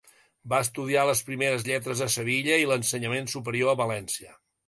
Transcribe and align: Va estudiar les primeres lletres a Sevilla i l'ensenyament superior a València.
Va 0.53 0.59
estudiar 0.65 1.03
les 1.09 1.19
primeres 1.27 1.65
lletres 1.67 2.01
a 2.07 2.09
Sevilla 2.15 2.57
i 2.63 2.67
l'ensenyament 2.71 3.31
superior 3.37 3.75
a 3.75 3.79
València. 3.85 4.35